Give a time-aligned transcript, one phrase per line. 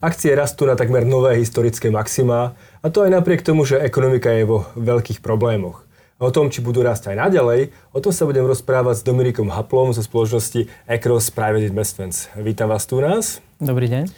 [0.00, 4.48] Akcie rastú na takmer nové historické maxima a to aj napriek tomu, že ekonomika je
[4.48, 5.84] vo veľkých problémoch.
[6.16, 9.92] O tom, či budú rásť aj naďalej, o tom sa budem rozprávať s Dominikom Haplom
[9.92, 12.32] zo spoločnosti Across Private Investments.
[12.32, 13.44] Vítam vás tu u nás.
[13.60, 14.08] Dobrý deň.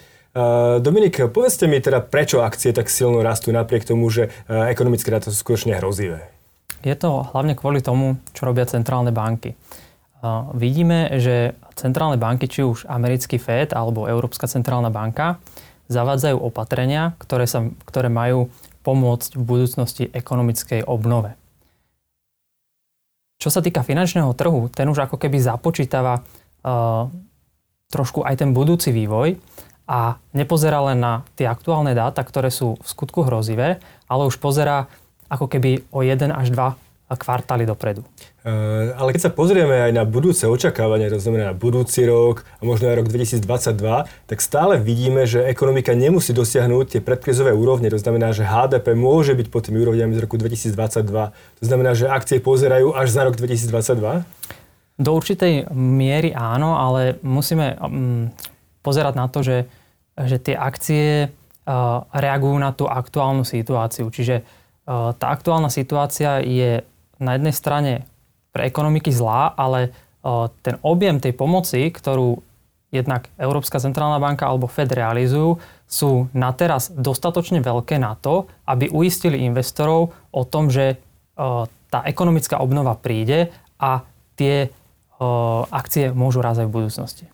[0.86, 5.34] Dominik, povedzte mi teda, prečo akcie tak silno rastú napriek tomu, že uh, ekonomické dáta
[5.34, 6.30] sú skutočne hrozivé.
[6.86, 9.58] Je to hlavne kvôli tomu, čo robia centrálne banky.
[10.54, 15.42] Vidíme, že centrálne banky, či už americký Fed alebo Európska centrálna banka,
[15.92, 18.48] zavádzajú opatrenia, ktoré, sa, ktoré majú
[18.82, 21.38] pomôcť v budúcnosti ekonomickej obnove.
[23.38, 27.10] Čo sa týka finančného trhu, ten už ako keby započítava uh,
[27.90, 29.36] trošku aj ten budúci vývoj
[29.84, 34.86] a nepozerá len na tie aktuálne dáta, ktoré sú v skutku hrozivé, ale už pozerá
[35.26, 36.68] ako keby o jeden až dva
[37.12, 38.06] kvartály dopredu.
[38.42, 42.66] Uh, ale keď sa pozrieme aj na budúce očakávania, to znamená na budúci rok a
[42.66, 43.46] možno aj rok 2022,
[44.26, 47.86] tak stále vidíme, že ekonomika nemusí dosiahnuť tie predkrizové úrovne.
[47.94, 50.74] To znamená, že HDP môže byť pod tými úrovňami z roku 2022.
[51.30, 54.26] To znamená, že akcie pozerajú až za rok 2022?
[54.98, 58.26] Do určitej miery áno, ale musíme um,
[58.82, 59.70] pozerať na to, že,
[60.18, 64.10] že tie akcie uh, reagujú na tú aktuálnu situáciu.
[64.10, 66.82] Čiže uh, tá aktuálna situácia je
[67.22, 67.92] na jednej strane
[68.52, 69.90] pre ekonomiky zlá, ale
[70.62, 72.38] ten objem tej pomoci, ktorú
[72.92, 75.56] jednak Európska centrálna banka alebo Fed realizujú,
[75.88, 81.00] sú na teraz dostatočne veľké na to, aby uistili investorov o tom, že
[81.88, 83.48] tá ekonomická obnova príde
[83.80, 84.04] a
[84.36, 84.68] tie
[85.72, 87.24] akcie môžu rásť aj v budúcnosti.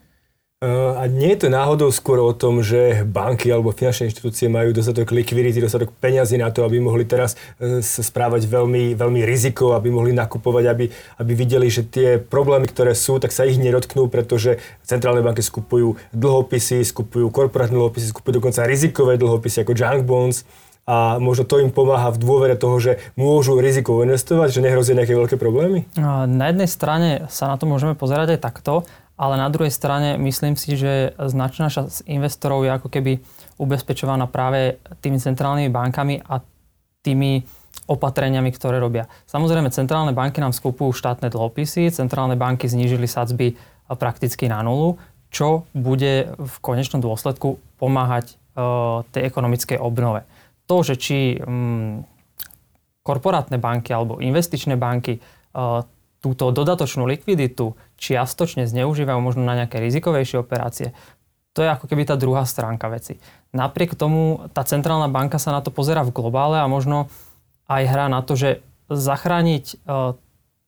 [0.58, 5.14] A nie je to náhodou skôr o tom, že banky alebo finančné inštitúcie majú dostatok
[5.14, 9.94] likvidity, dostatok peňazí na to, aby mohli teraz e, sa správať veľmi, veľmi riziko, aby
[9.94, 10.90] mohli nakupovať, aby,
[11.22, 15.94] aby videli, že tie problémy, ktoré sú, tak sa ich nedotknú, pretože centrálne banky skupujú
[16.10, 20.42] dlhopisy, skupujú korporátne dlhopisy, skupujú dokonca rizikové dlhopisy ako junk bonds
[20.90, 25.14] a možno to im pomáha v dôvere toho, že môžu rizikovo investovať, že nehrozia nejaké
[25.14, 25.86] veľké problémy?
[26.26, 28.88] Na jednej strane sa na to môžeme pozerať aj takto,
[29.18, 33.18] ale na druhej strane myslím si, že značná časť investorov je ako keby
[33.58, 36.38] ubezpečovaná práve tými centrálnymi bankami a
[37.02, 37.42] tými
[37.90, 39.10] opatreniami, ktoré robia.
[39.26, 43.58] Samozrejme, centrálne banky nám skupujú štátne dlhopisy, centrálne banky znížili sadzby
[43.90, 45.00] prakticky na nulu,
[45.32, 50.24] čo bude v konečnom dôsledku pomáhať uh, tej ekonomickej obnove.
[50.68, 52.04] To, že či um,
[53.00, 55.80] korporátne banky alebo investičné banky uh,
[56.18, 60.90] túto dodatočnú likviditu čiastočne zneužívajú možno na nejaké rizikovejšie operácie,
[61.58, 63.18] to je ako keby tá druhá stránka veci.
[63.50, 67.10] Napriek tomu tá centrálna banka sa na to pozera v globále a možno
[67.66, 69.76] aj hrá na to, že zachrániť e,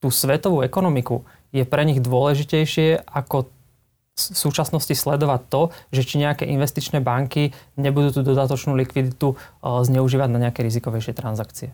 [0.03, 1.22] tú svetovú ekonomiku
[1.55, 5.62] je pre nich dôležitejšie ako v súčasnosti sledovať to,
[5.94, 11.71] že či nejaké investičné banky nebudú tú dodatočnú likviditu e, zneužívať na nejaké rizikovejšie transakcie.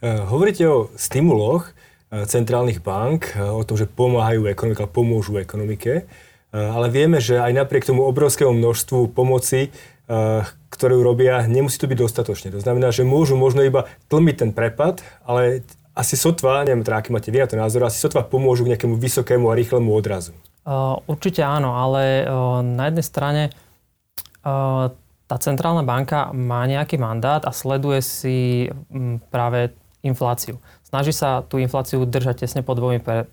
[0.00, 1.76] E, hovoríte o stimuloch.
[2.10, 6.02] Eh, centrálnych bank, eh, o tom, že pomáhajú ekonomike, pomôžu ekonomike.
[6.02, 9.70] Eh, ale vieme, že aj napriek tomu obrovskému množstvu pomoci,
[10.74, 12.50] ktorú robia, nemusí to byť dostatočne.
[12.50, 15.62] To znamená, že môžu možno iba tlmiť ten prepad, ale
[15.94, 18.98] asi sotva, neviem, teda, aký máte vy na to názor, asi sotva pomôžu k nejakému
[18.98, 20.34] vysokému a rýchlemu odrazu.
[21.06, 22.26] Určite áno, ale
[22.66, 23.42] na jednej strane
[25.30, 28.66] tá centrálna banka má nejaký mandát a sleduje si
[29.30, 33.30] práve infláciu snaží sa tú infláciu držať tesne pod 2%.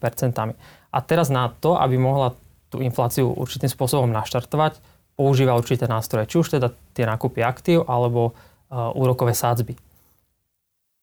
[0.93, 2.37] A teraz na to, aby mohla
[2.69, 4.77] tú infláciu určitým spôsobom naštartovať,
[5.17, 6.29] používa určité nástroje.
[6.29, 8.37] Či už teda tie nákupy aktív, alebo
[8.69, 9.73] uh, úrokové sádzby.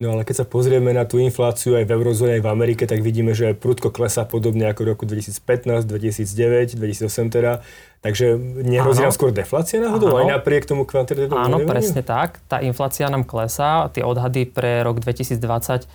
[0.04, 3.00] No ale keď sa pozrieme na tú infláciu aj v eurozóne, aj v Amerike, tak
[3.00, 7.64] vidíme, že prudko klesá podobne ako v roku 2015, 2009, 2008 teda.
[8.04, 8.36] Takže
[8.68, 12.44] nehrozí nám skôr deflácia náhodou aj napriek tomu kvantitatívnemu Áno, presne tak.
[12.44, 13.88] Tá inflácia nám klesá.
[13.88, 15.88] Tie odhady pre rok 2020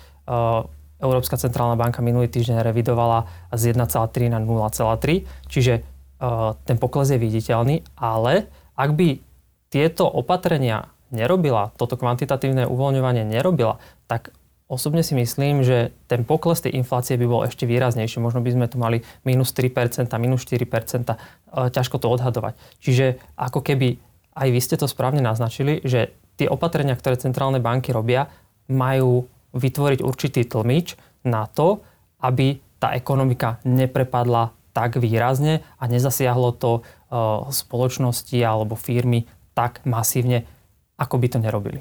[1.00, 3.86] Európska centrálna banka minulý týždeň revidovala z 1,3
[4.26, 5.80] na 0,3, čiže
[6.68, 9.16] ten pokles je viditeľný, ale ak by
[9.72, 14.34] tieto opatrenia nerobila, toto kvantitatívne uvoľňovanie nerobila, tak
[14.70, 18.22] osobne si myslím, že ten pokles tej inflácie by bol ešte výraznejší.
[18.22, 21.10] Možno by sme tu mali minus 3%, minus 4%,
[21.74, 22.54] ťažko to odhadovať.
[22.78, 23.98] Čiže ako keby
[24.38, 28.30] aj vy ste to správne naznačili, že tie opatrenia, ktoré centrálne banky robia,
[28.70, 30.94] majú vytvoriť určitý tlmič
[31.26, 31.82] na to,
[32.22, 40.46] aby tá ekonomika neprepadla tak výrazne a nezasiahlo to uh, spoločnosti alebo firmy tak masívne,
[41.00, 41.80] ako by to nerobili.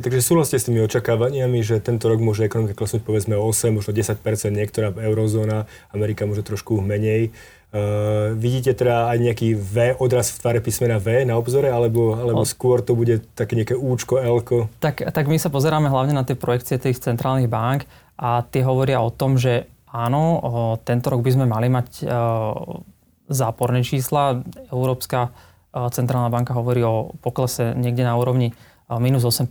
[0.00, 3.90] Takže súhlasíte s tými očakávaniami, že tento rok môže ekonomika klesnúť povedzme o 8, možno
[3.90, 4.22] 10
[4.54, 7.34] niektorá eurozóna, Amerika môže trošku menej.
[7.70, 12.42] Uh, vidíte teda aj nejaký V, odraz v tvare písmena V na obzore, alebo, alebo
[12.42, 14.66] skôr to bude také nejaké Účko, Lko?
[14.82, 17.86] Tak, tak my sa pozeráme hlavne na tie projekcie tých centrálnych bank
[18.18, 20.50] a tie hovoria o tom, že áno, o,
[20.82, 22.82] tento rok by sme mali mať o,
[23.30, 24.42] záporné čísla.
[24.74, 25.30] Európska
[25.70, 28.54] centrálna banka hovorí o poklese niekde na úrovni
[28.98, 29.46] minus 8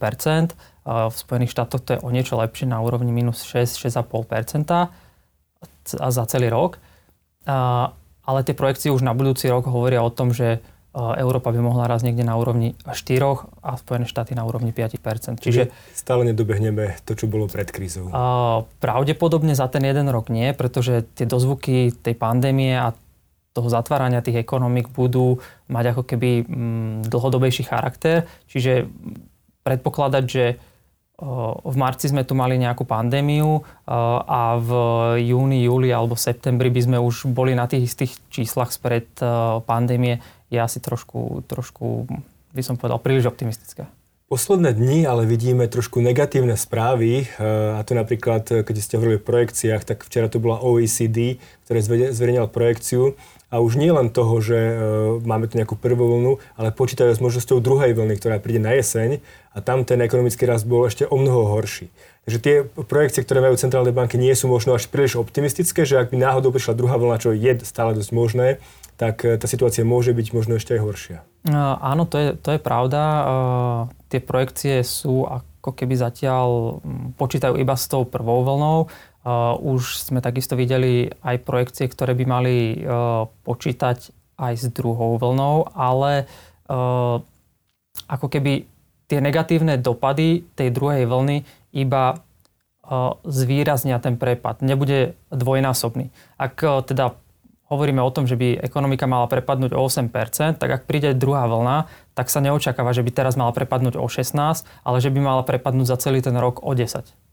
[0.84, 4.92] V Spojených štátoch to je o niečo lepšie na úrovni minus 6-6,5%
[5.88, 6.78] za celý rok.
[8.30, 10.60] Ale tie projekcie už na budúci rok hovoria o tom, že
[10.92, 15.70] Európa by mohla raz niekde na úrovni 4 a Spojené štáty na úrovni 5 Čiže
[15.94, 18.10] stále nedobehneme to, čo bolo pred krízou.
[18.82, 22.92] Pravdepodobne za ten jeden rok nie, pretože tie dozvuky tej pandémie a
[23.54, 28.30] toho zatvárania tých ekonomik budú mať ako keby mm, dlhodobejší charakter.
[28.48, 28.88] Čiže
[29.66, 30.46] predpokladať, že
[31.64, 33.60] v marci sme tu mali nejakú pandémiu
[34.24, 34.72] a v
[35.20, 39.12] júni, júli alebo septembri by sme už boli na tých istých číslach spred
[39.68, 42.08] pandémie, je asi trošku, trošku,
[42.56, 43.84] by som povedal, príliš optimistické.
[44.32, 49.84] Posledné dni ale vidíme trošku negatívne správy a to napríklad, keď ste hovorili o projekciách,
[49.84, 51.84] tak včera to bola OECD, ktoré
[52.16, 53.20] zverejnila projekciu
[53.50, 54.74] a už nie len toho, že e,
[55.26, 59.22] máme tu nejakú prvú vlnu, ale počítajú s možnosťou druhej vlny, ktorá príde na jeseň
[59.54, 61.90] a tam ten ekonomický rast bol ešte o mnoho horší.
[62.30, 62.56] Takže tie
[62.86, 66.54] projekcie, ktoré majú centrálne banky, nie sú možno až príliš optimistické, že ak by náhodou
[66.54, 68.48] prišla druhá vlna, čo je stále dosť možné,
[69.02, 71.18] tak e, tá situácia môže byť možno ešte aj horšia.
[71.48, 73.02] Uh, áno, to je, to je pravda.
[73.02, 73.26] Uh,
[74.12, 76.80] tie projekcie sú ako keby zatiaľ
[77.16, 78.92] počítajú iba s tou prvou vlnou.
[79.30, 84.10] Uh, už sme takisto videli aj projekcie, ktoré by mali uh, počítať
[84.42, 86.26] aj s druhou vlnou, ale
[86.66, 87.22] uh,
[88.10, 88.66] ako keby
[89.06, 91.46] tie negatívne dopady tej druhej vlny
[91.78, 92.18] iba
[93.22, 94.66] zvýraznia ten prepad.
[94.66, 96.10] Nebude dvojnásobný.
[96.42, 96.58] Ak
[96.90, 97.14] teda
[97.70, 101.86] hovoríme o tom, že by ekonomika mala prepadnúť o 8%, tak ak príde druhá vlna,
[102.18, 105.86] tak sa neočakáva, že by teraz mala prepadnúť o 16, ale že by mala prepadnúť
[105.86, 107.29] za celý ten rok o 10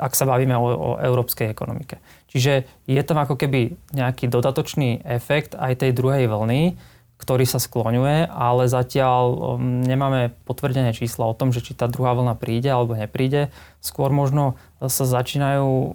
[0.00, 2.00] ak sa bavíme o, o európskej ekonomike.
[2.32, 6.80] Čiže je tam ako keby nejaký dodatočný efekt aj tej druhej vlny,
[7.20, 12.16] ktorý sa skloňuje, ale zatiaľ um, nemáme potvrdené čísla o tom, že či tá druhá
[12.16, 13.52] vlna príde alebo nepríde.
[13.84, 15.92] Skôr možno sa začínajú um,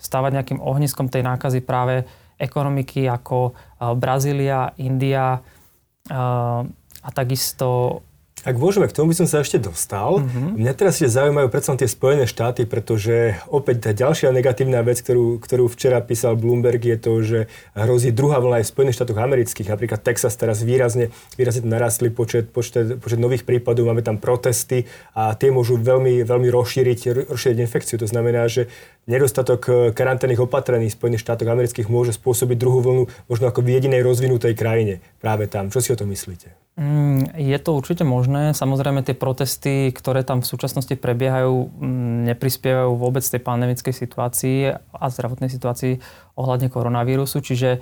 [0.00, 2.08] stávať nejakým ohniskom tej nákazy práve
[2.40, 6.64] ekonomiky ako uh, Brazília, India uh,
[7.04, 8.00] a takisto
[8.46, 10.22] ak môžeme, k tomu by som sa ešte dostal.
[10.22, 10.62] Mm-hmm.
[10.62, 15.42] Mňa teraz ešte zaujímajú predsa tie Spojené štáty, pretože opäť tá ďalšia negatívna vec, ktorú,
[15.42, 17.38] ktorú včera písal Bloomberg, je to, že
[17.74, 19.68] hrozí druhá vlna aj v Spojených štátoch amerických.
[19.74, 24.86] Napríklad Texas teraz výrazne, výrazne narastli počet, počet, počet nových prípadov, máme tam protesty
[25.18, 27.98] a tie môžu veľmi, veľmi rozšíriť, rozšíriť infekciu.
[27.98, 28.70] To znamená, že
[29.08, 33.72] nedostatok eh, karanténnych opatrení v Spojených štátoch amerických môže spôsobiť druhú vlnu možno ako v
[33.74, 35.72] jedinej rozvinutej krajine práve tam.
[35.72, 36.52] Čo si o tom myslíte?
[36.78, 38.54] Mm, je to určite možné.
[38.54, 45.04] Samozrejme tie protesty, ktoré tam v súčasnosti prebiehajú, mm, neprispievajú vôbec tej pandemickej situácii a
[45.10, 45.98] zdravotnej situácii
[46.38, 47.42] ohľadne koronavírusu.
[47.42, 47.78] Čiže e,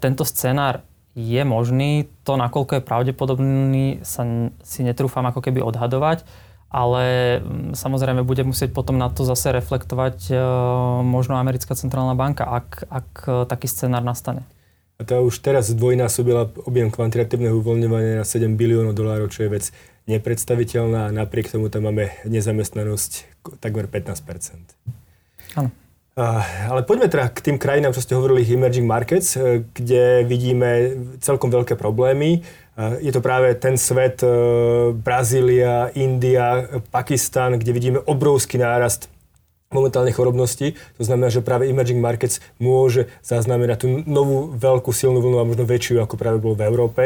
[0.00, 0.80] tento scenár
[1.12, 2.08] je možný.
[2.24, 4.24] To, nakoľko je pravdepodobný, sa
[4.64, 6.24] si netrúfam ako keby odhadovať.
[6.70, 7.02] Ale
[7.42, 10.34] mm, samozrejme bude musieť potom na to zase reflektovať e,
[11.02, 14.46] možno americká centrálna banka, ak, ak e, taký scenár nastane.
[15.00, 19.64] A tá už teraz zdvojnásobila objem kvantitatívneho uvoľňovania na 7 biliónov dolárov, čo je vec
[20.06, 24.20] nepredstaviteľná a napriek tomu tam máme nezamestnanosť takmer 15
[25.56, 25.70] Áno.
[26.16, 31.48] Ale poďme teda k tým krajinám, čo ste hovorili, emerging markets, e, kde vidíme celkom
[31.48, 32.42] veľké problémy.
[32.98, 34.28] Je to práve ten svet e,
[34.96, 39.12] Brazília, India, Pakistan, kde vidíme obrovský nárast
[39.70, 40.74] momentálne chorobnosti.
[40.98, 45.62] To znamená, že práve emerging markets môže zaznamenať tú novú veľkú silnú vlnu a možno
[45.62, 47.02] väčšiu, ako práve bolo v Európe.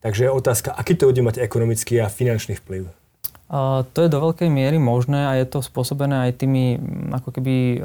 [0.00, 3.05] Takže je otázka, aký to bude mať ekonomický a finančný vplyv?
[3.46, 6.82] To je do veľkej miery možné a je to spôsobené aj tými
[7.14, 7.78] ako keby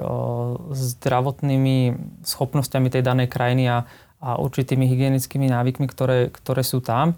[0.74, 1.78] zdravotnými
[2.26, 3.86] schopnosťami tej danej krajiny a,
[4.18, 7.14] a určitými hygienickými návykmi, ktoré, ktoré sú tam.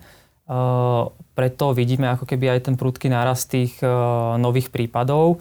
[1.33, 3.79] Preto vidíme ako keby aj ten prudký nárast tých
[4.35, 5.39] nových prípadov.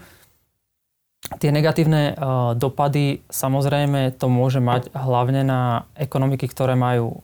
[1.42, 2.14] Tie negatívne
[2.54, 7.18] dopady samozrejme to môže mať hlavne na ekonomiky, ktoré majú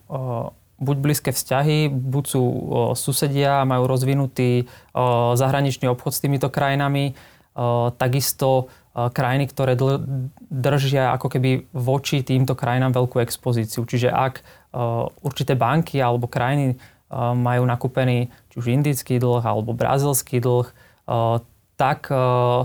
[0.79, 2.59] buď blízke vzťahy, buď sú uh,
[2.95, 10.03] susedia, majú rozvinutý uh, zahraničný obchod s týmito krajinami, uh, takisto uh, krajiny, ktoré dl-
[10.49, 13.83] držia ako keby voči týmto krajinám veľkú expozíciu.
[13.83, 19.75] Čiže ak uh, určité banky alebo krajiny uh, majú nakúpený či už indický dlh alebo
[19.75, 21.43] brazilský dlh, uh,
[21.79, 22.11] tak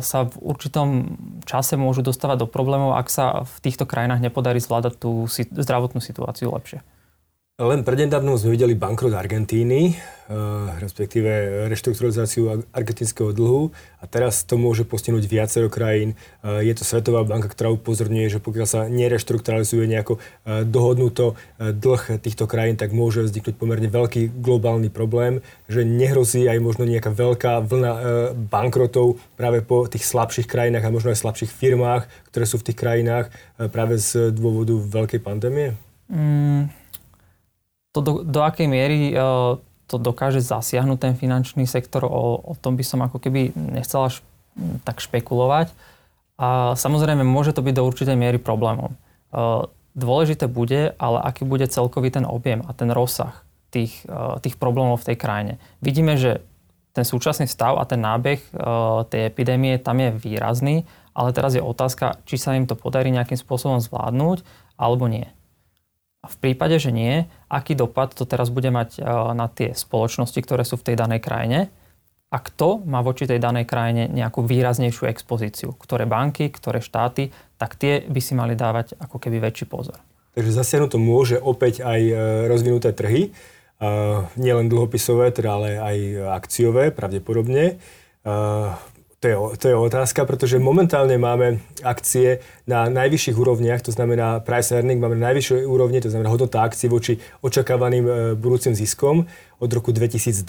[0.02, 1.14] sa v určitom
[1.46, 6.50] čase môžu dostávať do problémov, ak sa v týchto krajinách nepodarí zvládať tú zdravotnú situáciu
[6.50, 6.82] lepšie.
[7.62, 10.34] Len prednedávno sme videli bankrot Argentíny, eh,
[10.82, 11.30] respektíve
[11.70, 13.70] reštrukturalizáciu argentínskeho dlhu
[14.02, 16.18] a teraz to môže postihnúť viacero krajín.
[16.42, 22.18] Eh, je to Svetová banka, ktorá upozorňuje, že pokiaľ sa nereštrukturalizuje nejako eh, dohodnuto dlh
[22.26, 27.70] týchto krajín, tak môže vzniknúť pomerne veľký globálny problém, že nehrozí aj možno nejaká veľká
[27.70, 27.94] vlna
[28.50, 32.82] bankrotov práve po tých slabších krajinách a možno aj slabších firmách, ktoré sú v tých
[32.82, 33.30] krajinách
[33.70, 35.78] práve z dôvodu veľkej pandémie?
[36.10, 36.83] Mm
[37.94, 42.74] to do, do akej miery uh, to dokáže zasiahnuť ten finančný sektor, o, o tom
[42.74, 44.26] by som ako keby nechcela š,
[44.82, 45.70] tak špekulovať.
[46.42, 48.98] A samozrejme, môže to byť do určitej miery problémom.
[49.30, 54.58] Uh, dôležité bude, ale aký bude celkový ten objem a ten rozsah tých, uh, tých
[54.58, 55.54] problémov v tej krajine.
[55.80, 56.42] Vidíme, že
[56.94, 58.38] ten súčasný stav a ten nábeh
[59.10, 60.86] tej epidémie tam je výrazný,
[61.18, 64.46] ale teraz je otázka, či sa im to podarí nejakým spôsobom zvládnuť
[64.78, 65.26] alebo nie.
[66.24, 69.02] A v prípade, že nie, aký dopad to teraz bude mať e,
[69.36, 71.68] na tie spoločnosti, ktoré sú v tej danej krajine
[72.32, 75.76] a kto má voči tej danej krajine nejakú výraznejšiu expozíciu.
[75.76, 80.00] Ktoré banky, ktoré štáty, tak tie by si mali dávať ako keby väčší pozor.
[80.34, 82.16] Takže zasiahnuť to môže opäť aj e,
[82.48, 83.36] rozvinuté trhy,
[84.40, 85.98] nielen dlhopisové, teda ale aj
[86.40, 87.84] akciové pravdepodobne.
[89.24, 94.76] To je, to je otázka, pretože momentálne máme akcie na najvyšších úrovniach, to znamená price
[94.76, 99.24] earning, máme na najvyššej úrovni, to znamená hodnota akcií voči očakávaným e, budúcim ziskom
[99.64, 100.44] od roku 2002.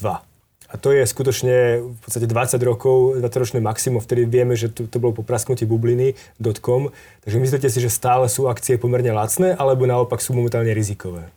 [0.67, 4.99] A to je skutočne v podstate 20 rokov, 20-ročné maximum, vtedy vieme, že to, to
[4.99, 6.19] bolo po prasknutí bubliny
[6.59, 6.91] .com.
[7.23, 11.31] Takže myslíte si, že stále sú akcie pomerne lacné, alebo naopak sú momentálne rizikové?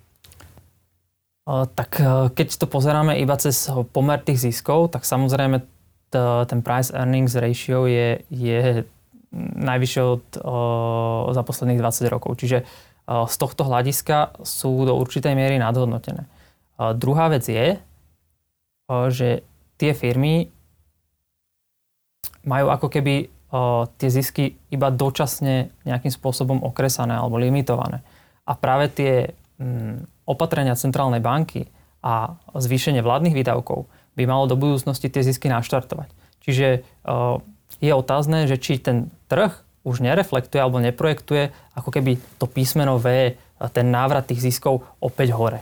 [1.46, 5.77] Tak e, keď to pozeráme iba cez pomer tých ziskov, tak samozrejme
[6.12, 8.88] ten price earnings ratio je, je
[9.60, 10.56] najvyššie od, o,
[11.36, 12.40] za posledných 20 rokov.
[12.40, 16.26] Čiže o, z tohto hľadiska sú do určitej miery nadhodnotené.
[16.80, 17.76] O, druhá vec je,
[18.88, 19.44] o, že
[19.76, 20.48] tie firmy
[22.48, 28.00] majú ako keby o, tie zisky iba dočasne nejakým spôsobom okresané alebo limitované.
[28.48, 31.68] A práve tie m, opatrenia centrálnej banky
[32.00, 36.10] a zvýšenie vládnych výdavkov by malo do budúcnosti tie zisky naštartovať.
[36.42, 37.38] Čiže uh,
[37.78, 39.54] je otázne, že či ten trh
[39.86, 43.38] už nereflektuje alebo neprojektuje ako keby to písmeno V,
[43.72, 45.62] ten návrat tých ziskov opäť hore.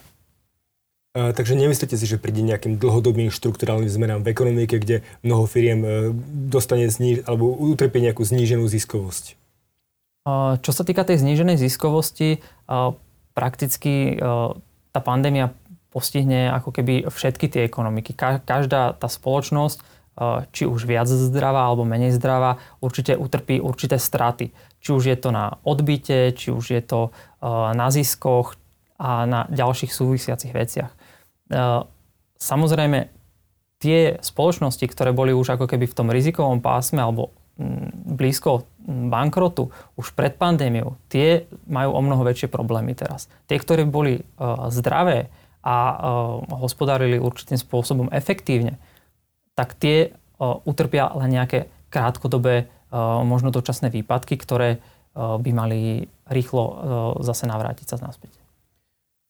[1.13, 6.11] Uh, takže nemyslíte si, že príde nejakým dlhodobým štruktúrálnym zmenám v ekonomike, kde mnoho firiem
[6.47, 9.35] dostane zniž, alebo utrpí nejakú zníženú ziskovosť?
[10.65, 12.41] Čo sa týka tej zníženej ziskovosti,
[13.37, 14.17] prakticky
[14.89, 15.53] tá pandémia
[15.95, 18.11] postihne ako keby všetky tie ekonomiky.
[18.19, 19.83] Každá tá spoločnosť, e,
[20.51, 24.51] či už viac zdravá alebo menej zdravá, určite utrpí určité straty.
[24.83, 27.09] Či už je to na odbyte, či už je to e,
[27.71, 28.59] na ziskoch
[28.99, 30.91] a na ďalších súvisiacich veciach.
[30.91, 30.97] E,
[32.35, 33.07] samozrejme,
[33.79, 37.31] tie spoločnosti, ktoré boli už ako keby v tom rizikovom pásme alebo
[38.03, 43.31] blízko bankrotu už pred pandémiou, tie majú o mnoho väčšie problémy teraz.
[43.47, 44.19] Tie, ktoré boli
[44.69, 45.31] zdravé,
[45.65, 45.97] a uh,
[46.61, 48.77] hospodárili určitým spôsobom efektívne,
[49.57, 54.77] tak tie uh, utrpia len nejaké krátkodobé, uh, možno dočasné výpadky, ktoré
[55.15, 56.63] by mali rýchlo
[57.23, 58.35] zase navrátiť sa naspäť.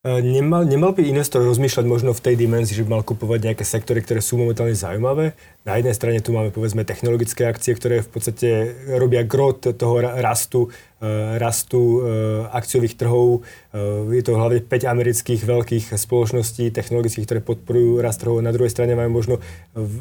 [0.05, 4.05] Nemal, nemal by investor rozmýšľať možno v tej dimenzii, že by mal kupovať nejaké sektory,
[4.05, 5.33] ktoré sú momentálne zaujímavé?
[5.65, 10.69] Na jednej strane tu máme povedzme technologické akcie, ktoré v podstate robia grot toho rastu,
[11.01, 13.49] uh, rastu uh, akciových trhov.
[14.13, 18.45] Je to hlavne 5 amerických veľkých spoločností technologických, ktoré podporujú rast trhov.
[18.45, 19.41] Na druhej strane máme možno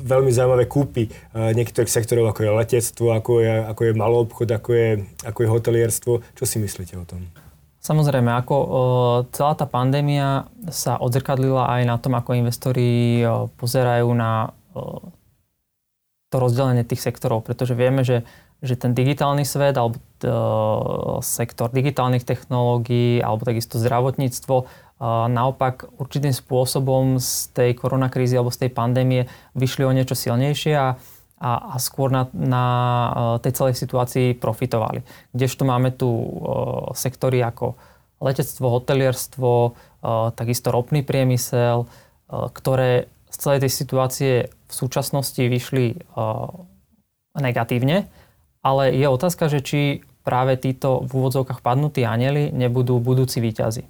[0.04, 4.70] veľmi zaujímavé kúpy niektorých sektorov, ako je letectvo, ako je, ako je malý obchod, ako
[4.76, 4.88] je,
[5.24, 6.12] ako je hotelierstvo.
[6.36, 7.43] Čo si myslíte o tom?
[7.84, 8.66] Samozrejme, ako o,
[9.28, 15.12] celá tá pandémia sa odzrkadlila aj na tom, ako investori o, pozerajú na o,
[16.32, 18.24] to rozdelenie tých sektorov, pretože vieme, že,
[18.64, 20.00] že ten digitálny svet alebo
[21.20, 24.66] sektor digitálnych technológií alebo takisto zdravotníctvo
[25.28, 30.96] naopak určitým spôsobom z tej koronakrízy alebo z tej pandémie vyšli o niečo silnejšie a
[31.38, 32.64] a, a skôr na, na
[33.38, 35.02] e, tej celej situácii profitovali.
[35.34, 37.74] Kdežto máme tu uh, sektory ako
[38.22, 39.72] letectvo, hotelierstvo, uh,
[40.32, 41.86] takisto ropný priemysel,
[42.30, 45.98] ktoré z celej tej situácie v súčasnosti vyšli
[47.34, 48.06] negatívne,
[48.62, 49.80] ale je otázka, že či
[50.24, 53.84] práve títo v úvodzovkách padnutí anieli nebudú budúci výťazi.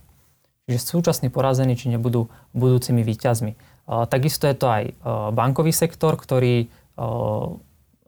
[0.67, 3.53] Čiže súčasní porazení, či nebudú budúcimi výťazmi.
[3.87, 4.85] Takisto je to aj
[5.37, 6.73] bankový sektor, ktorý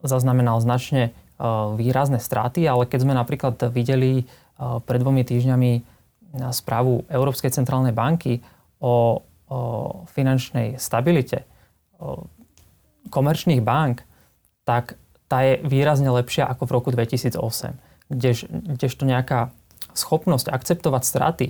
[0.02, 1.10] zaznamenal značne
[1.76, 4.24] výrazné straty, ale keď sme napríklad videli
[4.58, 5.70] pred dvomi týždňami
[6.52, 8.40] správu Európskej centrálnej banky
[8.80, 9.58] o, o
[10.08, 11.44] finančnej stabilite
[13.08, 14.02] komerčných bank,
[14.66, 17.38] tak tá je výrazne lepšia ako v roku 2008.
[18.06, 19.50] Kdež, kdežto nejaká
[19.94, 21.46] schopnosť akceptovať straty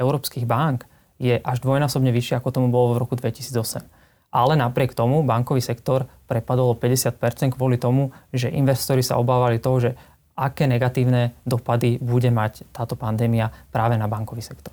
[0.00, 0.86] európskych bank
[1.22, 4.01] je až dvojnásobne vyššia, ako tomu bolo v roku 2008.
[4.32, 9.76] Ale napriek tomu bankový sektor prepadol o 50% kvôli tomu, že investori sa obávali toho,
[9.76, 9.90] že
[10.32, 14.72] aké negatívne dopady bude mať táto pandémia práve na bankový sektor.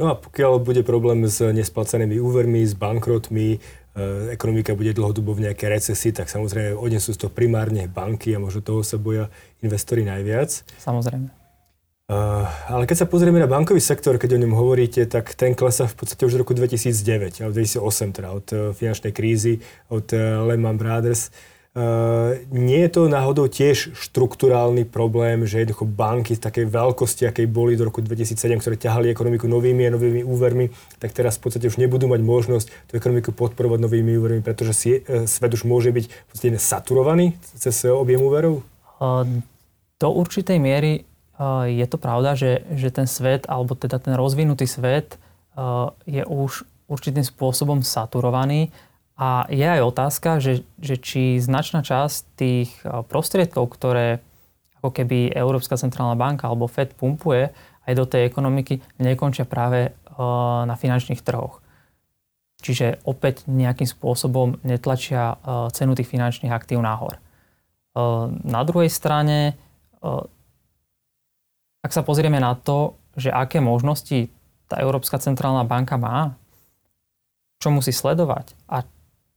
[0.00, 3.58] No a pokiaľ bude problém s nesplacenými úvermi, s bankrotmi, e,
[4.32, 8.64] ekonomika bude dlhodobo v nejakej recesii, tak samozrejme odnesú z toho primárne banky a možno
[8.64, 9.28] toho sa boja
[9.60, 10.64] investori najviac.
[10.80, 11.39] Samozrejme.
[12.10, 15.86] Uh, ale keď sa pozrieme na bankový sektor, keď o ňom hovoríte, tak ten klesa
[15.86, 20.42] v podstate už v roku 2009, alebo 2008 teda, od uh, finančnej krízy, od uh,
[20.50, 21.30] Lehman Brothers.
[22.50, 27.78] Nie je to náhodou tiež štruktúrálny problém, že jednoducho banky z takej veľkosti, akej boli
[27.78, 31.78] do roku 2007, ktoré ťahali ekonomiku novými a novými úvermi, tak teraz v podstate už
[31.78, 34.98] nebudú mať možnosť tú ekonomiku podporovať novými úvermi, pretože si,
[35.30, 38.66] svet už môže byť v podstate saturovaný cez objem úverov?
[39.94, 41.06] Do určitej miery
[41.64, 45.16] je to pravda, že, že ten svet, alebo teda ten rozvinutý svet
[46.04, 48.68] je už určitým spôsobom saturovaný
[49.16, 54.20] a je aj otázka, že, že či značná časť tých prostriedkov, ktoré
[54.80, 57.52] ako keby Európska centrálna banka alebo Fed pumpuje
[57.88, 59.96] aj do tej ekonomiky, nekončia práve
[60.68, 61.64] na finančných trhoch.
[62.60, 65.40] Čiže opäť nejakým spôsobom netlačia
[65.72, 67.16] cenu tých finančných aktív nahor.
[68.44, 69.56] Na druhej strane
[71.80, 74.28] ak sa pozrieme na to, že aké možnosti
[74.70, 76.38] tá Európska centrálna banka má,
[77.60, 78.86] čo musí sledovať a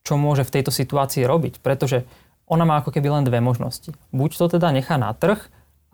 [0.03, 2.03] čo môže v tejto situácii robiť, pretože
[2.47, 3.95] ona má ako keby len dve možnosti.
[4.11, 5.39] Buď to teda nechá na trh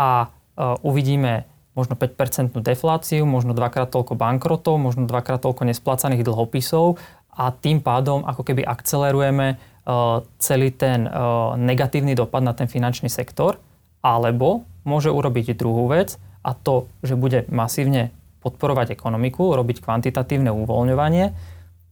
[0.02, 1.46] a uh, uvidíme
[1.78, 7.00] možno 5% defláciu, možno dvakrát toľko bankrotov, možno dvakrát toľko nesplácaných dlhopisov
[7.32, 13.08] a tým pádom ako keby akcelerujeme uh, celý ten uh, negatívny dopad na ten finančný
[13.08, 13.62] sektor,
[14.02, 16.18] alebo môže urobiť druhú vec
[16.50, 18.10] a to, že bude masívne
[18.42, 21.26] podporovať ekonomiku, robiť kvantitatívne uvoľňovanie,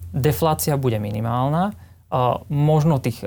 [0.10, 1.78] deflácia bude minimálna,
[2.48, 3.20] možno tých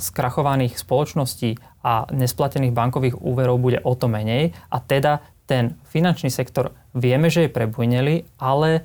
[0.00, 6.72] skrachovaných spoločností a nesplatených bankových úverov bude o to menej a teda ten finančný sektor
[6.96, 8.80] vieme, že je prebujnelý, ale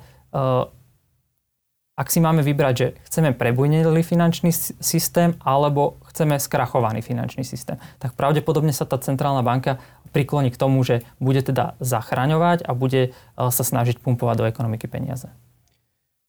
[2.00, 8.16] ak si máme vybrať, že chceme prebujnelý finančný systém alebo chceme skrachovaný finančný systém, tak
[8.16, 13.10] pravdepodobne sa tá centrálna banka prikloní k tomu, že bude teda zachraňovať a bude e,
[13.36, 15.30] sa snažiť pumpovať do ekonomiky peniaze.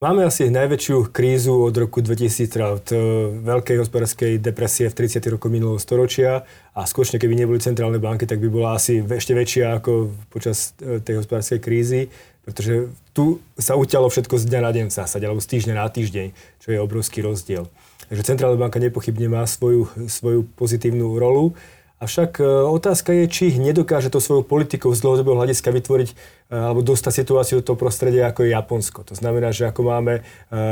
[0.02, 2.98] Máme asi najväčšiu krízu od roku 2000, teda od e,
[3.46, 5.22] veľkej hospodárskej depresie v 30.
[5.30, 6.42] roku minulého storočia
[6.74, 10.98] a skutočne, keby neboli centrálne banky, tak by bola asi ešte väčšia ako počas e,
[11.06, 12.10] tej hospodárskej krízy,
[12.42, 15.86] pretože tu sa uťalo všetko z dňa na deň v zásade, alebo z týždňa na
[15.86, 16.28] týždeň,
[16.66, 17.70] čo je obrovský rozdiel.
[18.10, 21.54] Takže centrálna banka nepochybne má svoju, svoju pozitívnu rolu.
[22.02, 26.16] Avšak e, otázka je, či nedokáže to svojou politikou z dlhodobého hľadiska vytvoriť e,
[26.50, 29.06] alebo dostať situáciu do toho prostredia, ako je Japonsko.
[29.06, 30.22] To znamená, že ako máme e,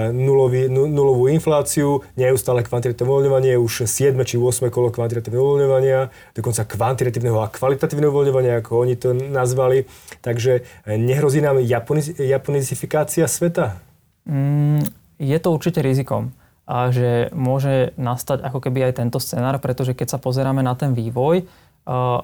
[0.10, 7.38] nulový, nulovú infláciu, neustále kvantitatívne uvoľňovanie, už 7 či 8 kolo kvantitatívneho uvoľňovania, dokonca kvantitatívneho
[7.46, 9.86] a kvalitatívneho uvoľňovania, ako oni to nazvali.
[10.26, 13.78] Takže nehrozí nám japoniz, japonizifikácia sveta?
[14.26, 14.82] Mm,
[15.22, 16.34] je to určite rizikom
[16.70, 20.94] a že môže nastať ako keby aj tento scenár, pretože keď sa pozeráme na ten
[20.94, 21.50] vývoj
[21.90, 22.22] uh,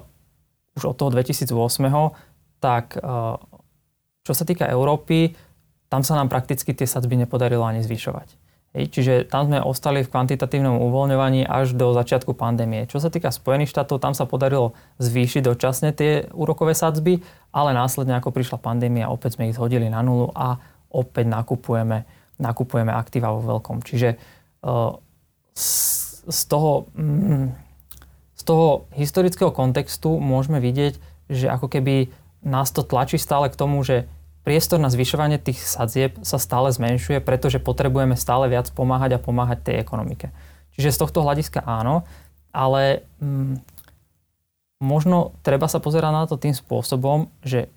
[0.78, 1.50] už od toho 2008,
[2.62, 3.34] tak uh,
[4.22, 5.34] čo sa týka Európy,
[5.90, 8.38] tam sa nám prakticky tie sadzby nepodarilo ani zvyšovať.
[8.76, 12.84] Hej, čiže tam sme ostali v kvantitatívnom uvoľňovaní až do začiatku pandémie.
[12.86, 18.20] Čo sa týka Spojených štátov, tam sa podarilo zvýšiť dočasne tie úrokové sadzby, ale následne
[18.20, 20.60] ako prišla pandémia, opäť sme ich zhodili na nulu a
[20.92, 22.04] opäť nakupujeme,
[22.36, 23.80] nakupujeme aktíva vo veľkom.
[23.84, 24.16] Čiže
[26.26, 27.48] z toho, mm,
[28.36, 30.98] z toho historického kontextu môžeme vidieť,
[31.30, 32.12] že ako keby
[32.46, 34.06] nás to tlačí stále k tomu, že
[34.46, 39.66] priestor na zvyšovanie tých sadzieb sa stále zmenšuje, pretože potrebujeme stále viac pomáhať a pomáhať
[39.66, 40.30] tej ekonomike.
[40.78, 42.06] Čiže z tohto hľadiska áno,
[42.54, 43.58] ale mm,
[44.78, 47.72] možno treba sa pozerať na to tým spôsobom, že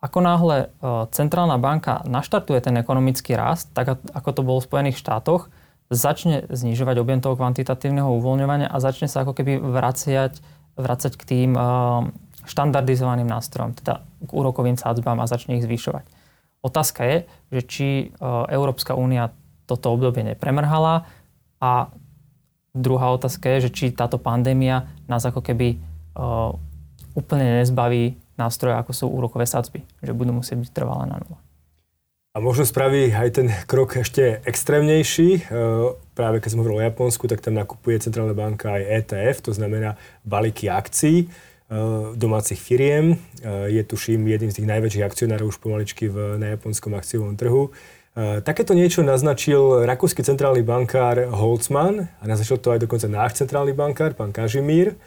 [0.00, 0.66] ako náhle e,
[1.12, 5.52] centrálna banka naštartuje ten ekonomický rast, tak ako to bolo v Spojených štátoch,
[5.92, 10.38] začne znižovať objem toho kvantitatívneho uvoľňovania a začne sa ako keby vraciať,
[10.78, 12.06] vracať k tým uh,
[12.46, 16.06] štandardizovaným nástrojom, teda k úrokovým sádzbám a začne ich zvyšovať.
[16.62, 17.16] Otázka je,
[17.50, 19.34] že či uh, Európska únia
[19.66, 21.10] toto obdobie nepremrhala
[21.58, 21.90] a
[22.70, 25.78] druhá otázka je, že či táto pandémia nás ako keby
[27.14, 31.36] úplne nezbaví nástroje, ako sú úrokové sadzby, že budú musieť byť trvalé na nule.
[32.30, 35.50] A možno spraví aj ten krok ešte extrémnejší.
[36.14, 39.98] Práve keď som hovoril o Japonsku, tak tam nakupuje Centrálna banka aj ETF, to znamená
[40.24, 41.26] balíky akcií
[42.14, 43.18] domácich firiem.
[43.70, 47.70] Je tuším jedným z tých najväčších akcionárov už pomaličky v, na japonskom akciovom trhu.
[48.42, 54.18] Takéto niečo naznačil rakúsky centrálny bankár Holzmann a naznačil to aj dokonca náš centrálny bankár,
[54.18, 54.98] pán Kažimír,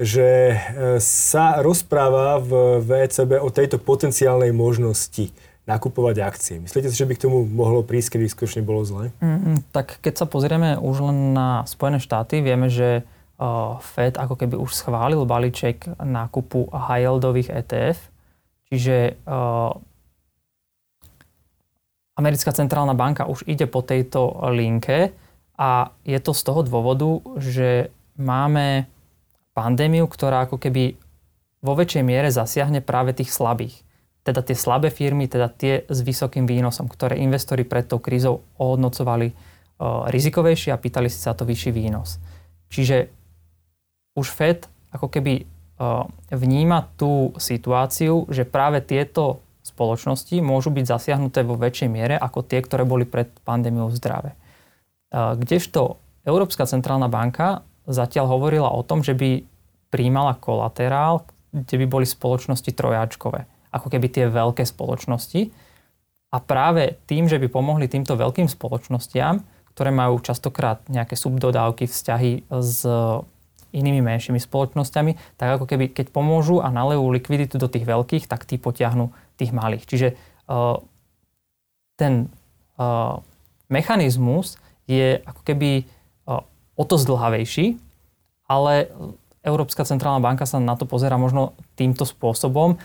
[0.00, 0.56] že e,
[0.96, 5.28] sa rozpráva v VECB o tejto potenciálnej možnosti
[5.68, 6.56] nakupovať akcie.
[6.56, 9.12] Myslíte si, že by k tomu mohlo prísť, keby skutočne bolo zle?
[9.20, 14.40] Mm, tak keď sa pozrieme už len na Spojené štáty, vieme, že uh, Fed ako
[14.40, 17.98] keby už schválil balíček nákupu high-yieldových ETF,
[18.72, 19.76] čiže uh,
[22.18, 25.12] americká centrálna banka už ide po tejto linke
[25.60, 28.88] a je to z toho dôvodu, že máme
[29.60, 30.96] pandémiu, ktorá ako keby
[31.60, 33.84] vo väčšej miere zasiahne práve tých slabých.
[34.24, 39.36] Teda tie slabé firmy, teda tie s vysokým výnosom, ktoré investori pred tou krízou ohodnocovali
[39.36, 42.16] uh, rizikovejšie a pýtali si sa to vyšší výnos.
[42.72, 43.12] Čiže
[44.16, 44.64] už Fed
[44.96, 51.88] ako keby uh, vníma tú situáciu, že práve tieto spoločnosti môžu byť zasiahnuté vo väčšej
[51.92, 54.32] miere ako tie, ktoré boli pred pandémiou zdravé.
[55.12, 59.44] Kdežto Európska centrálna banka zatiaľ hovorila o tom, že by
[59.90, 65.50] príjmala kolaterál, kde by boli spoločnosti trojáčkové, ako keby tie veľké spoločnosti.
[66.30, 69.42] A práve tým, že by pomohli týmto veľkým spoločnostiam,
[69.74, 72.86] ktoré majú častokrát nejaké subdodávky, vzťahy s
[73.70, 78.46] inými menšími spoločnosťami, tak ako keby keď pomôžu a nalejú likviditu do tých veľkých, tak
[78.46, 79.86] tí potiahnu tých malých.
[79.86, 80.08] Čiže
[80.50, 80.78] uh,
[81.94, 82.26] ten
[82.78, 83.22] uh,
[83.70, 84.58] mechanizmus
[84.90, 85.86] je ako keby
[86.26, 86.42] uh,
[86.74, 87.78] o to zdlhavejší,
[88.50, 88.90] ale
[89.40, 92.76] Európska centrálna banka sa na to pozera možno týmto spôsobom.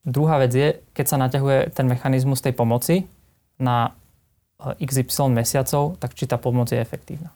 [0.00, 3.04] Druhá vec je, keď sa naťahuje ten mechanizmus tej pomoci
[3.60, 3.92] na
[4.60, 7.32] XY mesiacov, tak či tá pomoc je efektívna.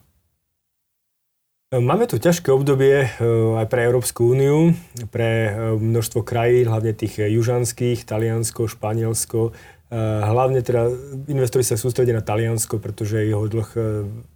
[1.73, 3.09] Máme tu ťažké obdobie eh,
[3.57, 4.77] aj pre Európsku úniu,
[5.09, 9.51] pre eh, množstvo krajín, hlavne tých južanských, Taliansko, Španielsko.
[9.51, 10.93] Eh, hlavne teda
[11.25, 13.69] investori sa sústredia na Taliansko, pretože jeho dlh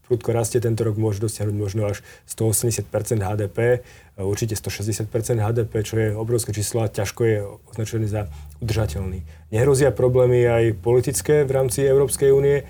[0.10, 3.86] prudko rastie, tento rok môže dosiahnuť možno až 180% HDP,
[4.20, 5.08] určite 160%
[5.40, 7.38] HDP, čo je obrovské číslo a ťažko je
[7.72, 8.28] označený za
[8.60, 9.24] udržateľný.
[9.56, 12.68] Nehrozia problémy aj politické v rámci Európskej únie,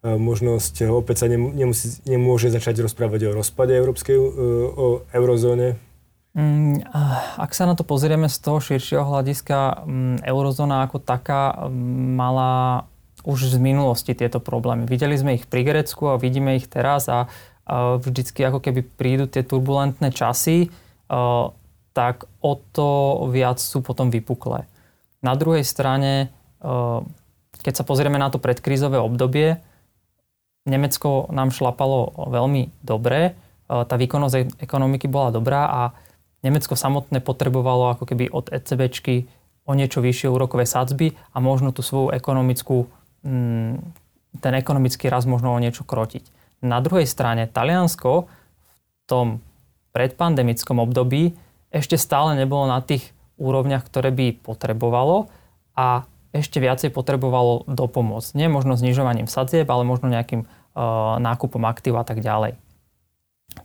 [0.00, 4.20] možnosť, opäť sa nemusí, nemôže začať rozprávať o rozpade Európskej, e,
[4.72, 5.76] o eurozóne?
[6.32, 6.80] Mm,
[7.36, 12.52] ak sa na to pozrieme z toho širšieho hľadiska, mm, eurozóna ako taká mm, mala
[13.28, 14.88] už z minulosti tieto problémy.
[14.88, 17.28] Videli sme ich pri Grécku a vidíme ich teraz a
[18.00, 20.68] vždycky ako keby prídu tie turbulentné časy, e,
[21.90, 22.90] tak o to
[23.34, 24.70] viac sú potom vypuklé.
[25.20, 26.68] Na druhej strane, e,
[27.60, 29.58] keď sa pozrieme na to predkrízové obdobie,
[30.64, 33.32] Nemecko nám šlapalo veľmi dobre, e,
[33.66, 35.82] tá výkonnosť ekonomiky bola dobrá a
[36.40, 39.28] Nemecko samotné potrebovalo ako keby od ECBčky
[39.68, 42.88] o niečo vyššie úrokové sadzby a možno tú svoju ekonomickú,
[43.26, 43.74] mm,
[44.40, 46.24] ten ekonomický rast možno o niečo krotiť.
[46.64, 49.44] Na druhej strane Taliansko v tom
[49.90, 51.34] predpandemickom období
[51.70, 55.30] ešte stále nebolo na tých úrovniach, ktoré by potrebovalo
[55.78, 58.38] a ešte viacej potrebovalo dopomôcť.
[58.38, 60.46] Nie možno znižovaním sadzieb, ale možno nejakým
[61.18, 62.54] nákupom aktív a tak ďalej.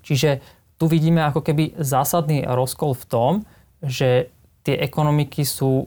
[0.02, 0.42] Čiže
[0.82, 3.32] tu vidíme ako keby zásadný rozkol v tom,
[3.86, 4.34] že
[4.66, 5.86] tie ekonomiky sú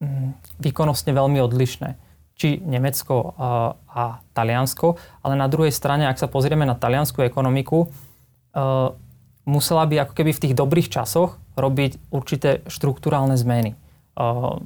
[0.00, 2.00] mm, výkonnostne veľmi odlišné.
[2.32, 7.86] Či Nemecko a, a Taliansko, ale na druhej strane, ak sa pozrieme na taliansku ekonomiku,
[7.86, 8.96] uh,
[9.44, 13.74] musela by ako keby v tých dobrých časoch robiť určité štruktúrálne zmeny.
[14.14, 14.60] Uh,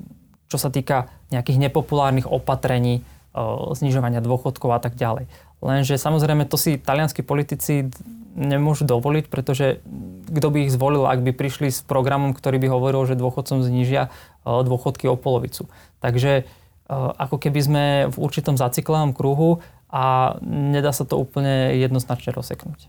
[0.47, 3.03] čo sa týka nejakých nepopulárnych opatrení,
[3.35, 5.27] uh, znižovania dôchodkov a tak ďalej.
[5.65, 7.89] Lenže samozrejme to si talianskí politici
[8.37, 9.81] nemôžu dovoliť, pretože
[10.29, 14.07] kto by ich zvolil, ak by prišli s programom, ktorý by hovoril, že dôchodcom znižia
[14.07, 14.11] e,
[14.45, 15.65] dôchodky o polovicu.
[16.05, 16.45] Takže
[16.93, 17.85] ako keby sme
[18.15, 19.59] v určitom zaciklovom kruhu
[19.91, 22.87] a nedá sa to úplne jednoznačne rozseknúť.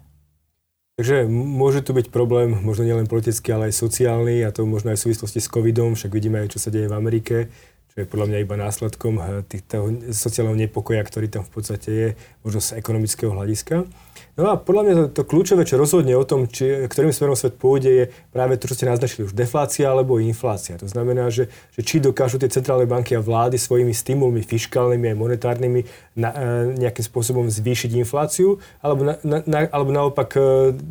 [0.98, 4.98] Takže môže tu byť problém, možno nielen politický, ale aj sociálny, a to možno aj
[4.98, 7.54] v súvislosti s covidom, však vidíme aj, čo sa deje v Amerike
[7.98, 12.08] čo je podľa mňa iba následkom eh, toho sociálneho nepokoja, ktorý tam v podstate je,
[12.46, 13.90] možno z ekonomického hľadiska.
[14.38, 17.90] No a podľa mňa to, kľúčové, čo rozhodne o tom, či, ktorým smerom svet pôjde,
[17.90, 20.78] je práve to, čo ste naznačili už, deflácia alebo inflácia.
[20.78, 25.18] To znamená, že, že či dokážu tie centrálne banky a vlády svojimi stimulmi fiskálnymi aj
[25.18, 25.82] monetárnymi
[26.22, 30.42] na, e, nejakým spôsobom zvýšiť infláciu, alebo, na, na, alebo naopak e,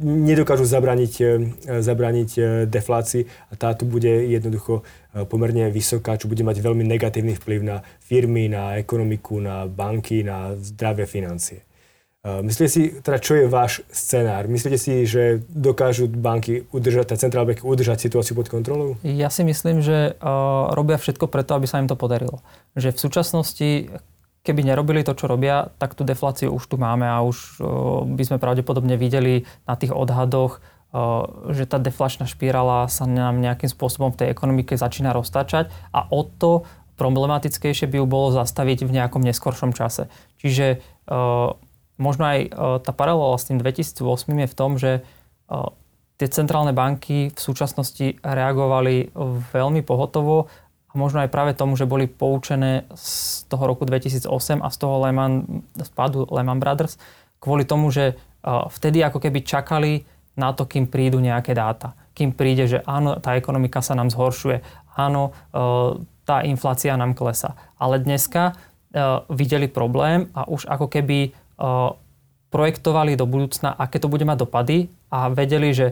[0.02, 1.26] nedokážu zabraniť, e,
[1.86, 2.30] zabraniť
[2.66, 4.82] deflácii a táto bude jednoducho
[5.30, 10.52] pomerne vysoká, čo bude mať veľmi negatívny vplyv na firmy, na ekonomiku, na banky, na
[10.60, 11.64] zdravie financie.
[12.26, 14.50] Myslíte si, teda čo je váš scenár?
[14.50, 18.98] Myslíte si, že dokážu banky udržať, tá centrálna banky udržať situáciu pod kontrolou?
[19.06, 22.42] Ja si myslím, že uh, robia všetko preto, aby sa im to podarilo.
[22.74, 23.68] Že v súčasnosti,
[24.42, 28.22] keby nerobili to, čo robia, tak tú defláciu už tu máme a už uh, by
[28.26, 34.10] sme pravdepodobne videli na tých odhadoch, uh, že tá deflačná špirála sa nám nejakým spôsobom
[34.10, 36.66] v tej ekonomike začína roztačať a o to
[36.98, 40.10] problematickejšie by ju bolo zastaviť v nejakom neskoršom čase.
[40.42, 41.54] Čiže uh,
[41.96, 42.48] možno aj e,
[42.84, 45.00] tá paralela s tým 2008 je v tom, že e,
[46.16, 49.12] tie centrálne banky v súčasnosti reagovali
[49.52, 50.48] veľmi pohotovo
[50.88, 54.94] a možno aj práve tomu, že boli poučené z toho roku 2008 a z toho
[55.04, 56.96] Lehman, spadu Lehman Brothers,
[57.36, 58.14] kvôli tomu, že e,
[58.48, 59.92] vtedy ako keby čakali
[60.36, 61.96] na to, kým prídu nejaké dáta.
[62.12, 64.60] Kým príde, že áno, tá ekonomika sa nám zhoršuje,
[65.00, 65.32] áno,
[66.28, 67.56] tá inflácia nám klesa.
[67.80, 68.52] Ale dneska
[69.32, 71.32] videli problém a už ako keby
[72.50, 75.86] projektovali do budúcna, aké to bude mať dopady a vedeli, že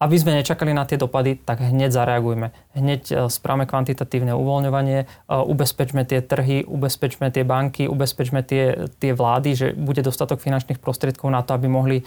[0.00, 2.72] aby sme nečakali na tie dopady, tak hneď zareagujme.
[2.72, 9.12] Hneď e, správame kvantitatívne uvoľňovanie, e, ubezpečme tie trhy, ubezpečme tie banky, ubezpečme tie, tie
[9.12, 12.04] vlády, že bude dostatok finančných prostriedkov na to, aby mohli e,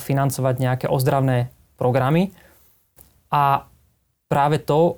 [0.00, 2.32] financovať nejaké ozdravné programy.
[3.28, 3.68] A
[4.32, 4.96] práve to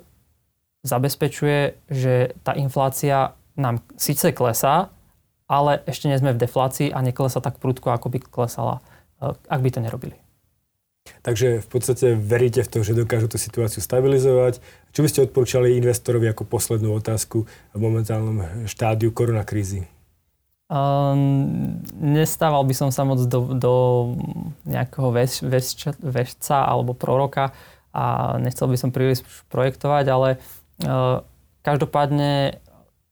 [0.87, 4.87] zabezpečuje, že tá inflácia nám síce klesá,
[5.49, 8.85] ale ešte nie sme v deflácii a neklesa tak prudko, ako by klesala,
[9.19, 10.15] eh, ak by to nerobili.
[11.25, 14.61] Takže v podstate veríte v to, že dokážu tú situáciu stabilizovať.
[14.93, 19.89] Čo by ste odporúčali investorovi ako poslednú otázku v momentálnom štádiu koronakrízy?
[20.69, 23.73] Um, nestával by som sa moc do, do
[24.69, 27.57] nejakého väz, väzča, väžca alebo proroka
[27.89, 30.29] a nechcel by som príliš projektovať, ale
[30.85, 31.25] uh,
[31.65, 32.61] každopádne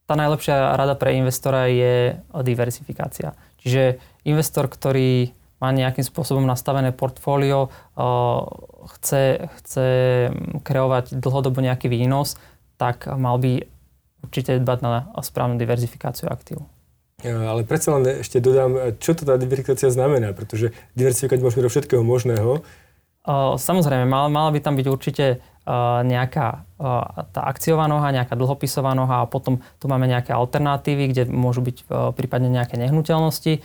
[0.07, 3.35] tá najlepšia rada pre investora je diversifikácia.
[3.59, 7.67] Čiže investor, ktorý má nejakým spôsobom nastavené portfólio,
[8.97, 9.87] chce, chce
[10.63, 12.39] kreovať dlhodobo nejaký výnos,
[12.79, 13.67] tak mal by
[14.23, 16.63] určite dbať na správnu diverzifikáciu aktív.
[17.25, 22.05] Ale predsa len ešte dodám, čo to tá diversifikácia znamená, pretože diversifikovať môžeme do všetkého
[22.05, 22.61] možného.
[23.57, 25.41] Samozrejme, mala, mala by tam byť určite
[26.07, 26.63] nejaká
[27.35, 31.77] tá akciová noha, nejaká dlhopisová noha a potom tu máme nejaké alternatívy, kde môžu byť
[32.15, 33.59] prípadne nejaké nehnuteľnosti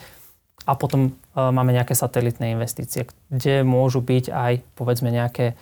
[0.67, 5.55] a potom máme nejaké satelitné investície, kde môžu byť aj povedzme nejaké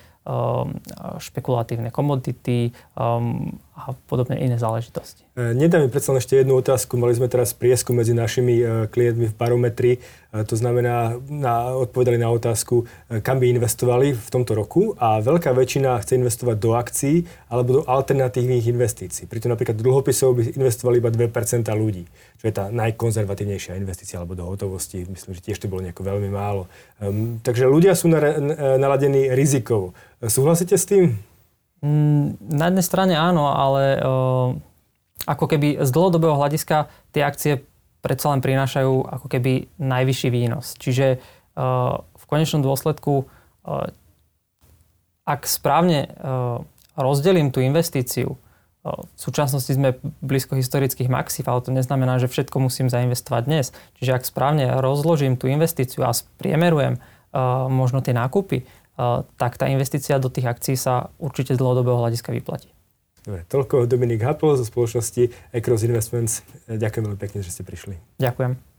[1.21, 2.73] špekulatívne komodity
[3.87, 5.25] a podobné iné záležitosti.
[5.33, 7.01] E, nedá mi predsa ešte jednu otázku.
[7.01, 9.93] Mali sme teraz prieskum medzi našimi e, klientmi v barometri.
[9.97, 9.99] E,
[10.45, 12.85] to znamená, na, odpovedali na otázku,
[13.25, 17.17] kam by investovali v tomto roku a veľká väčšina chce investovať do akcií
[17.49, 19.25] alebo do alternatívnych investícií.
[19.25, 22.05] Pritom napríklad dlhopisov by investovali iba 2% ľudí,
[22.37, 25.09] čo je tá najkonzervatívnejšia investícia alebo do hotovosti.
[25.09, 26.69] Myslím, že tiež to bolo nejako veľmi málo.
[27.01, 28.13] Um, takže ľudia sú
[28.77, 29.97] naladení rizikovo.
[30.21, 31.30] Súhlasíte s tým?
[31.81, 34.01] Mm, na jednej strane áno, ale
[35.25, 37.53] ako keby z dlhodobého hľadiska tie akcie
[38.01, 40.77] predsa len prinášajú ako keby najvyšší výnos.
[40.81, 41.21] Čiže
[42.01, 43.29] v konečnom dôsledku,
[45.29, 46.09] ak správne
[46.97, 48.41] rozdelím tú investíciu,
[48.81, 53.67] v súčasnosti sme blízko historických maxív, ale to neznamená, že všetko musím zainvestovať dnes.
[54.01, 56.97] Čiže ak správne rozložím tú investíciu a spriemerujem
[57.69, 58.65] možno tie nákupy,
[59.41, 62.69] tak tá investícia do tých akcií sa určite z dlhodobého hľadiska vyplatí.
[63.21, 66.41] Dobre, toľko Dominik Hapol zo spoločnosti Ecros Investments.
[66.69, 68.01] Ďakujem veľmi pekne, že ste prišli.
[68.17, 68.70] Ďakujem.